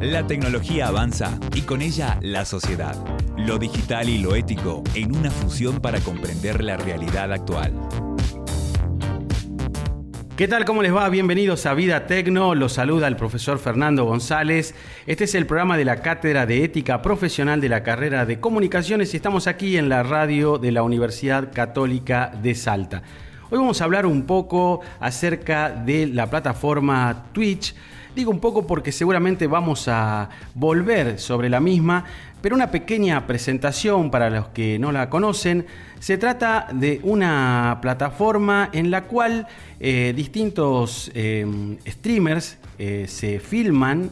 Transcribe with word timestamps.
La 0.00 0.26
tecnología 0.26 0.88
avanza 0.88 1.38
y 1.54 1.60
con 1.60 1.82
ella 1.82 2.18
la 2.22 2.46
sociedad. 2.46 2.96
Lo 3.36 3.58
digital 3.58 4.08
y 4.08 4.16
lo 4.16 4.34
ético 4.34 4.82
en 4.94 5.14
una 5.14 5.30
fusión 5.30 5.78
para 5.78 6.00
comprender 6.00 6.64
la 6.64 6.78
realidad 6.78 7.30
actual. 7.30 7.74
¿Qué 10.38 10.48
tal? 10.48 10.64
¿Cómo 10.64 10.82
les 10.82 10.94
va? 10.94 11.06
Bienvenidos 11.10 11.66
a 11.66 11.74
Vida 11.74 12.06
Tecno. 12.06 12.54
Los 12.54 12.72
saluda 12.72 13.08
el 13.08 13.16
profesor 13.16 13.58
Fernando 13.58 14.06
González. 14.06 14.74
Este 15.06 15.24
es 15.24 15.34
el 15.34 15.44
programa 15.44 15.76
de 15.76 15.84
la 15.84 16.00
Cátedra 16.00 16.46
de 16.46 16.64
Ética 16.64 17.02
Profesional 17.02 17.60
de 17.60 17.68
la 17.68 17.82
carrera 17.82 18.24
de 18.24 18.40
Comunicaciones 18.40 19.12
y 19.12 19.18
estamos 19.18 19.46
aquí 19.46 19.76
en 19.76 19.90
la 19.90 20.02
radio 20.02 20.56
de 20.56 20.72
la 20.72 20.82
Universidad 20.82 21.52
Católica 21.52 22.32
de 22.42 22.54
Salta. 22.54 23.02
Hoy 23.50 23.58
vamos 23.58 23.82
a 23.82 23.84
hablar 23.84 24.06
un 24.06 24.22
poco 24.22 24.80
acerca 24.98 25.68
de 25.68 26.06
la 26.06 26.30
plataforma 26.30 27.26
Twitch. 27.32 27.74
Digo 28.14 28.32
un 28.32 28.40
poco 28.40 28.66
porque 28.66 28.90
seguramente 28.90 29.46
vamos 29.46 29.86
a 29.86 30.28
volver 30.54 31.20
sobre 31.20 31.48
la 31.48 31.60
misma, 31.60 32.04
pero 32.42 32.56
una 32.56 32.72
pequeña 32.72 33.24
presentación 33.24 34.10
para 34.10 34.30
los 34.30 34.48
que 34.48 34.80
no 34.80 34.90
la 34.90 35.08
conocen. 35.08 35.66
Se 36.00 36.18
trata 36.18 36.66
de 36.72 37.00
una 37.04 37.78
plataforma 37.80 38.68
en 38.72 38.90
la 38.90 39.04
cual 39.04 39.46
eh, 39.78 40.12
distintos 40.16 41.12
eh, 41.14 41.46
streamers 41.86 42.58
eh, 42.78 43.06
se 43.08 43.38
filman 43.38 44.10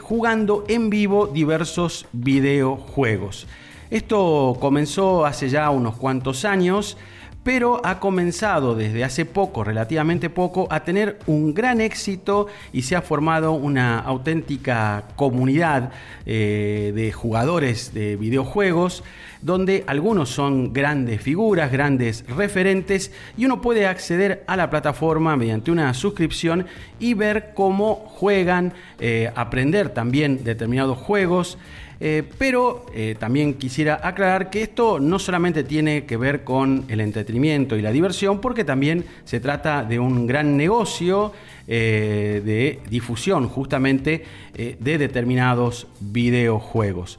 jugando 0.00 0.64
en 0.68 0.88
vivo 0.88 1.26
diversos 1.26 2.06
videojuegos. 2.12 3.48
Esto 3.90 4.56
comenzó 4.60 5.26
hace 5.26 5.48
ya 5.48 5.68
unos 5.70 5.96
cuantos 5.96 6.44
años 6.44 6.96
pero 7.44 7.80
ha 7.84 8.00
comenzado 8.00 8.74
desde 8.74 9.04
hace 9.04 9.26
poco, 9.26 9.62
relativamente 9.62 10.30
poco, 10.30 10.66
a 10.70 10.80
tener 10.80 11.18
un 11.26 11.54
gran 11.54 11.80
éxito 11.80 12.48
y 12.72 12.82
se 12.82 12.96
ha 12.96 13.02
formado 13.02 13.52
una 13.52 14.00
auténtica 14.00 15.04
comunidad 15.14 15.92
eh, 16.26 16.92
de 16.94 17.12
jugadores 17.12 17.92
de 17.92 18.16
videojuegos 18.16 19.04
donde 19.44 19.84
algunos 19.86 20.30
son 20.30 20.72
grandes 20.72 21.20
figuras, 21.20 21.70
grandes 21.70 22.24
referentes 22.28 23.12
y 23.36 23.44
uno 23.44 23.60
puede 23.60 23.86
acceder 23.86 24.42
a 24.46 24.56
la 24.56 24.70
plataforma 24.70 25.36
mediante 25.36 25.70
una 25.70 25.92
suscripción 25.92 26.66
y 26.98 27.12
ver 27.12 27.52
cómo 27.54 27.94
juegan, 27.94 28.72
eh, 28.98 29.30
aprender 29.36 29.90
también 29.90 30.42
determinados 30.44 30.96
juegos. 30.96 31.58
Eh, 32.00 32.24
pero 32.38 32.86
eh, 32.94 33.16
también 33.18 33.54
quisiera 33.54 34.00
aclarar 34.02 34.50
que 34.50 34.62
esto 34.62 34.98
no 34.98 35.18
solamente 35.18 35.62
tiene 35.62 36.06
que 36.06 36.16
ver 36.16 36.42
con 36.42 36.86
el 36.88 37.00
entretenimiento 37.00 37.76
y 37.76 37.82
la 37.82 37.92
diversión, 37.92 38.40
porque 38.40 38.64
también 38.64 39.04
se 39.24 39.40
trata 39.40 39.84
de 39.84 39.98
un 39.98 40.26
gran 40.26 40.56
negocio 40.56 41.32
de 41.66 42.78
difusión 42.90 43.48
justamente 43.48 44.22
de 44.54 44.98
determinados 44.98 45.86
videojuegos. 45.98 47.18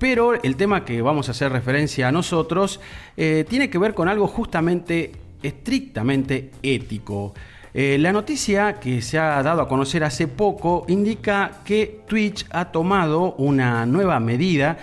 Pero 0.00 0.42
el 0.42 0.56
tema 0.56 0.82
que 0.84 1.02
vamos 1.02 1.28
a 1.28 1.32
hacer 1.32 1.52
referencia 1.52 2.08
a 2.08 2.12
nosotros 2.12 2.80
eh, 3.18 3.44
tiene 3.46 3.68
que 3.68 3.76
ver 3.76 3.92
con 3.92 4.08
algo 4.08 4.26
justamente 4.26 5.12
estrictamente 5.42 6.52
ético. 6.62 7.34
Eh, 7.74 7.98
la 8.00 8.10
noticia 8.10 8.80
que 8.80 9.02
se 9.02 9.18
ha 9.18 9.42
dado 9.42 9.60
a 9.60 9.68
conocer 9.68 10.02
hace 10.02 10.26
poco 10.26 10.86
indica 10.88 11.60
que 11.66 12.00
Twitch 12.08 12.46
ha 12.48 12.72
tomado 12.72 13.34
una 13.34 13.84
nueva 13.84 14.18
medida 14.20 14.78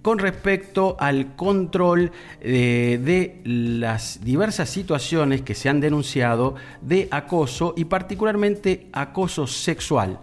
con 0.00 0.18
respecto 0.18 0.96
al 0.98 1.36
control 1.36 2.10
eh, 2.40 2.98
de 3.02 3.42
las 3.44 4.24
diversas 4.24 4.70
situaciones 4.70 5.42
que 5.42 5.54
se 5.54 5.68
han 5.68 5.80
denunciado 5.80 6.54
de 6.80 7.06
acoso 7.10 7.74
y 7.76 7.84
particularmente 7.84 8.86
acoso 8.94 9.46
sexual. 9.46 10.20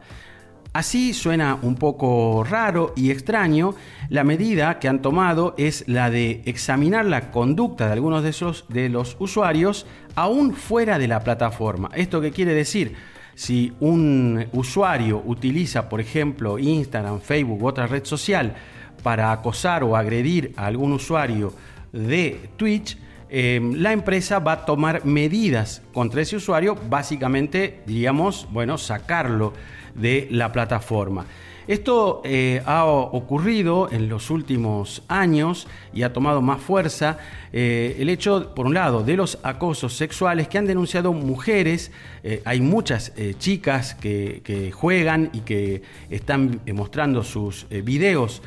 Así 0.73 1.13
suena 1.13 1.59
un 1.61 1.75
poco 1.75 2.45
raro 2.45 2.93
y 2.95 3.11
extraño, 3.11 3.75
la 4.07 4.23
medida 4.23 4.79
que 4.79 4.87
han 4.87 5.01
tomado 5.01 5.53
es 5.57 5.83
la 5.89 6.09
de 6.09 6.43
examinar 6.45 7.05
la 7.05 7.29
conducta 7.29 7.87
de 7.87 7.91
algunos 7.91 8.23
de, 8.23 8.29
esos, 8.29 8.63
de 8.69 8.87
los 8.87 9.17
usuarios 9.19 9.85
aún 10.15 10.53
fuera 10.53 10.97
de 10.97 11.09
la 11.09 11.25
plataforma. 11.25 11.89
¿Esto 11.93 12.21
qué 12.21 12.31
quiere 12.31 12.53
decir? 12.53 12.95
Si 13.35 13.73
un 13.81 14.47
usuario 14.53 15.21
utiliza, 15.25 15.89
por 15.89 15.99
ejemplo, 15.99 16.57
Instagram, 16.57 17.19
Facebook 17.19 17.61
u 17.61 17.67
otra 17.67 17.87
red 17.87 18.05
social 18.05 18.53
para 19.03 19.33
acosar 19.33 19.83
o 19.83 19.97
agredir 19.97 20.53
a 20.55 20.67
algún 20.67 20.93
usuario 20.93 21.53
de 21.91 22.49
Twitch, 22.55 22.97
em, 23.31 23.75
la 23.75 23.93
empresa 23.93 24.39
va 24.39 24.51
a 24.51 24.65
tomar 24.65 25.05
medidas 25.05 25.81
contra 25.93 26.21
ese 26.21 26.35
usuario, 26.35 26.75
básicamente, 26.75 27.79
diríamos, 27.85 28.47
bueno, 28.51 28.77
sacarlo 28.77 29.53
de 29.95 30.27
la 30.29 30.51
plataforma. 30.51 31.25
Esto 31.67 32.21
eh, 32.25 32.61
ha 32.65 32.85
ocurrido 32.85 33.89
en 33.91 34.09
los 34.09 34.29
últimos 34.31 35.03
años 35.07 35.67
y 35.93 36.03
ha 36.03 36.11
tomado 36.11 36.41
más 36.41 36.59
fuerza 36.61 37.19
eh, 37.53 37.97
el 37.99 38.09
hecho, 38.09 38.53
por 38.55 38.65
un 38.65 38.73
lado, 38.73 39.03
de 39.03 39.15
los 39.15 39.37
acosos 39.43 39.93
sexuales 39.93 40.47
que 40.47 40.57
han 40.57 40.65
denunciado 40.65 41.13
mujeres. 41.13 41.91
Eh, 42.23 42.41
hay 42.45 42.61
muchas 42.61 43.13
chicas 43.37 43.93
que, 43.95 44.41
que, 44.43 44.71
juegan 44.71 45.29
y 45.33 45.41
que 45.41 45.83
están 46.09 46.61
mostrando 46.73 47.23
sus 47.23 47.67
videos 47.69 48.41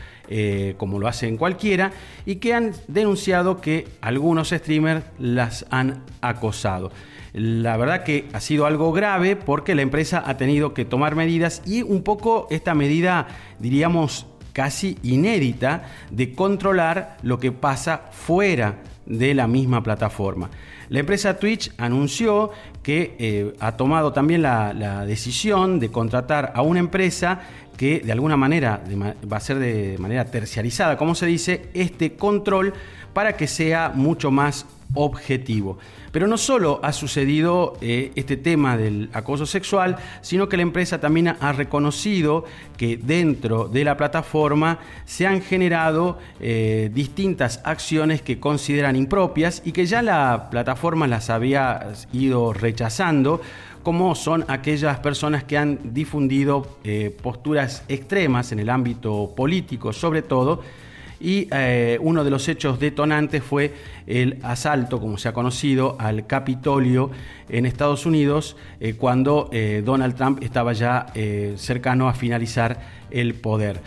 como 0.79 0.99
lo 0.99 1.07
hacen 1.07 1.37
cualquiera 1.37 1.93
y 2.25 2.37
que 2.37 2.55
han 2.55 2.73
denunciado 2.89 3.61
que 3.61 3.87
algunos 4.01 4.49
streamers 4.49 5.05
las 5.19 5.67
han 5.71 6.03
acosado. 6.23 6.91
La 7.35 7.77
verdad 7.77 8.05
que 8.05 8.29
ha 8.33 8.39
sido 8.39 8.65
algo 8.65 8.93
grave 8.93 9.35
porque 9.35 9.75
la 9.75 9.83
empresa 9.83 10.23
ha 10.25 10.37
tenido 10.37 10.73
que 10.73 10.85
tomar 10.85 11.17
medidas 11.17 11.63
y 11.67 11.83
un 11.83 12.05
poco 12.05 12.47
esta 12.49 12.77
medida, 12.77 13.04
diríamos, 13.59 14.27
casi 14.53 14.97
inédita 15.03 15.85
de 16.11 16.33
controlar 16.33 17.19
lo 17.23 17.39
que 17.39 17.53
pasa 17.53 18.03
fuera 18.13 18.77
de 19.05 19.35
la 19.35 19.47
misma 19.47 19.83
plataforma. 19.83 20.49
La 20.89 21.01
empresa 21.01 21.39
Twitch 21.39 21.73
anunció 21.79 22.51
que 22.83 23.17
eh, 23.19 23.55
ha 23.61 23.73
tomado 23.73 24.13
también 24.13 24.43
la, 24.43 25.05
decisión 25.07 25.81
de 25.81 25.91
contratar 25.91 26.53
a 26.55 26.63
una 26.63 26.81
empresa 26.81 27.41
que 27.77 28.01
de 28.01 28.13
alguna 28.13 28.37
manera 28.37 28.83
va 29.31 29.37
a 29.37 29.41
ser 29.41 29.59
de 29.59 29.97
manera 29.99 30.25
terciarizada, 30.27 30.97
como 30.97 31.15
se 31.15 31.27
dice, 31.27 31.69
este 31.75 32.15
control 32.15 32.73
para 33.13 33.37
que 33.37 33.47
sea 33.47 33.91
mucho 33.95 34.31
más 34.31 34.67
objetivo. 34.95 35.79
Pero 36.13 36.27
no 36.27 36.39
solo 36.39 36.81
ha 36.83 36.93
sucedido 36.93 37.77
eh, 37.81 38.13
este 38.15 38.37
tema 38.37 38.77
del 38.77 39.11
acoso 39.13 39.47
sexual, 39.47 39.97
sino 40.21 40.49
que 40.49 40.57
la 40.57 40.63
empresa 40.63 41.01
también 41.01 41.37
ha 41.41 41.53
reconocido 41.53 42.45
que 42.77 42.97
dentro 42.97 43.69
de 43.69 43.85
la 43.85 43.97
plataforma 43.97 44.79
se 45.05 45.27
han 45.27 45.43
generado 45.43 46.19
eh, 46.41 46.91
distintas 46.95 47.61
acciones 47.65 48.23
que 48.23 48.39
consideran 48.39 48.97
impropias 48.97 49.63
y 49.65 49.73
que 49.73 49.87
ya 49.87 50.03
la 50.03 50.49
plataforma 50.51 51.07
las 51.07 51.31
había 51.31 51.93
ido 52.13 52.53
rechazando 52.53 53.41
como 53.83 54.15
son 54.15 54.47
aquellas 54.49 54.99
personas 55.01 55.45
que 55.45 55.59
han 55.59 55.93
difundido 55.93 56.79
eh, 56.85 57.15
posturas 57.23 57.85
extremas 57.87 58.51
en 58.51 58.59
el 58.61 58.71
ámbito 58.71 59.33
político 59.37 59.93
sobre 59.93 60.23
todo, 60.23 60.63
y 61.25 61.49
eh, 61.51 61.97
uno 62.03 62.23
de 62.23 62.31
los 62.31 62.47
hechos 62.49 62.79
detonantes 62.79 63.43
fue 63.43 63.73
el 64.07 64.39
asalto, 64.43 65.01
como 65.01 65.17
se 65.17 65.31
ha 65.31 65.33
conocido, 65.33 65.97
al 65.99 66.27
Capitolio 66.27 67.11
en 67.49 67.65
Estados 67.65 68.05
Unidos 68.05 68.59
eh, 68.79 68.93
cuando 68.95 69.49
eh, 69.51 69.83
Donald 69.83 70.17
Trump 70.17 70.43
estaba 70.43 70.75
ya 70.75 71.07
cercano 71.57 72.09
a 72.09 72.13
finalizar 72.13 73.05
el 73.11 73.35
poder. 73.35 73.81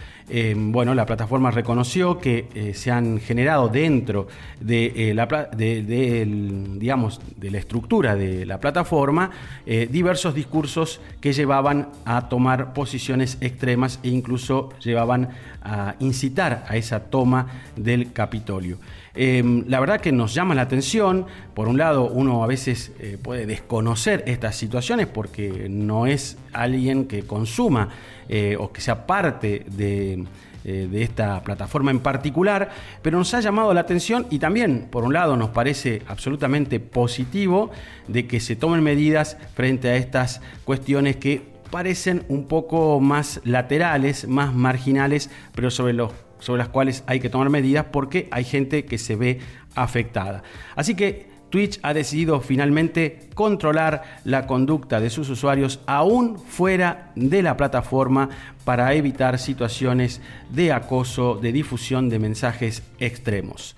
bueno, 0.55 0.95
la 0.95 1.05
plataforma 1.05 1.51
reconoció 1.51 2.17
que 2.17 2.73
se 2.73 2.91
han 2.91 3.19
generado 3.19 3.67
dentro 3.69 4.27
de, 4.59 5.13
la, 5.13 5.27
digamos, 5.55 7.21
de 7.35 7.51
la 7.51 7.57
estructura 7.57 8.15
de 8.15 8.45
la 8.45 8.59
plataforma 8.59 9.31
diversos 9.65 10.33
discursos 10.33 10.99
que 11.21 11.33
llevaban 11.33 11.89
a 12.05 12.29
tomar 12.29 12.73
posiciones 12.73 13.37
extremas 13.41 13.99
e 14.03 14.09
incluso 14.09 14.69
llevaban 14.83 15.29
a 15.62 15.95
incitar 16.00 16.63
a 16.67 16.77
esa 16.77 17.00
toma 17.09 17.26
del 17.75 18.12
Capitolio. 18.13 18.77
Em, 19.13 19.63
la 19.68 19.79
verdad 19.79 20.00
que 20.00 20.12
nos 20.12 20.33
llama 20.33 20.53
la 20.56 20.62
atención, 20.62 21.25
por 21.53 21.68
un 21.68 21.77
lado 21.77 22.07
uno 22.07 22.44
a 22.44 22.47
veces 22.47 22.91
eh, 23.00 23.18
puede 23.21 23.45
desconocer 23.45 24.24
estas 24.27 24.56
situaciones 24.56 25.07
porque 25.07 25.68
no 25.69 26.06
es 26.06 26.38
alguien 26.53 27.06
que 27.06 27.24
consuma 27.24 27.89
eh, 28.29 28.56
o 28.59 28.71
que 28.71 28.81
sea 28.81 29.07
parte 29.07 29.65
de, 29.75 30.25
eh, 30.63 30.88
de 30.91 31.01
esta 31.01 31.41
plataforma 31.44 31.91
en 31.91 32.00
particular, 32.00 32.69
pero 33.01 33.18
nos 33.18 33.33
ha 33.33 33.39
llamado 33.39 33.74
la 33.74 33.79
atención 33.79 34.27
y 34.29 34.38
también, 34.38 34.88
por 34.91 35.06
un 35.06 35.13
lado, 35.13 35.38
nos 35.38 35.50
parece 35.51 36.01
absolutamente 36.07 36.81
positivo 36.81 37.71
de 38.09 38.27
que 38.27 38.41
se 38.41 38.56
tomen 38.57 38.83
medidas 38.83 39.38
frente 39.56 39.89
a 39.89 39.95
estas 39.95 40.41
cuestiones 40.65 41.15
que 41.15 41.41
parecen 41.71 42.25
un 42.27 42.47
poco 42.50 43.00
más 43.00 43.39
laterales, 43.45 44.27
más 44.27 44.53
marginales, 44.53 45.29
pero 45.56 45.71
sobre, 45.71 45.94
los, 45.94 46.12
sobre 46.39 46.60
las 46.60 46.69
cuales 46.69 47.04
hay 47.07 47.19
que 47.19 47.30
tomar 47.30 47.50
medidas 47.50 47.86
porque 47.92 48.28
hay 48.31 48.44
gente 48.44 48.86
que 48.86 48.98
se 48.98 49.16
ve 49.16 49.39
afectada. 49.75 50.44
Así 50.75 50.95
que 50.95 51.38
Twitch 51.50 51.80
ha 51.81 51.94
decidido 51.94 52.42
finalmente 52.42 53.30
controlar 53.34 54.19
la 54.25 54.48
conducta 54.48 55.00
de 55.00 55.10
sus 55.10 55.30
usuarios 55.30 55.80
aún 55.86 56.38
fuera 56.38 57.12
de 57.16 57.42
la 57.42 57.56
plataforma 57.56 58.30
para 58.66 58.94
evitar 58.94 59.39
situaciones 59.39 60.22
de 60.50 60.74
acoso, 60.74 61.36
de 61.36 61.51
difusión 61.51 62.10
de 62.10 62.19
mensajes 62.19 62.84
extremos. 63.00 63.75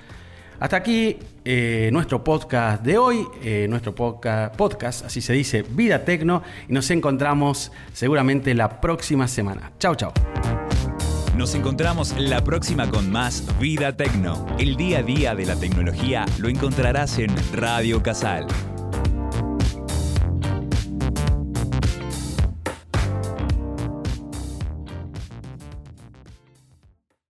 Hasta 0.59 0.77
aquí 0.77 1.17
eh, 1.45 1.89
nuestro 1.93 2.21
podcast 2.23 2.83
de 2.83 2.97
hoy, 2.97 3.25
eh, 3.41 3.67
nuestro 3.69 3.95
podcast, 3.95 5.05
así 5.05 5.21
se 5.21 5.31
dice, 5.31 5.63
Vida 5.69 6.03
Tecno, 6.03 6.43
y 6.67 6.73
nos 6.73 6.89
encontramos 6.91 7.71
seguramente 7.93 8.53
la 8.53 8.81
próxima 8.81 9.27
semana. 9.27 9.71
Chao, 9.79 9.95
chao. 9.95 10.11
Nos 11.39 11.55
encontramos 11.55 12.13
la 12.19 12.43
próxima 12.43 12.89
con 12.89 13.09
más 13.09 13.45
Vida 13.61 13.95
Tecno. 13.95 14.45
El 14.59 14.75
día 14.75 14.99
a 14.99 15.03
día 15.03 15.35
de 15.35 15.45
la 15.45 15.55
tecnología 15.55 16.25
lo 16.37 16.49
encontrarás 16.49 17.17
en 17.17 17.33
Radio 17.53 18.03
Casal 18.03 18.45